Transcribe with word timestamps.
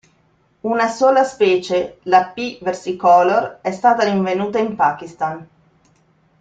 Una 0.61 0.87
sola 0.89 1.23
specie, 1.23 1.99
la 2.05 2.29
P. 2.33 2.57
versicolor, 2.63 3.59
è 3.61 3.71
stata 3.71 4.03
rinvenuta 4.03 4.57
in 4.57 4.75
Pakistan. 4.75 5.47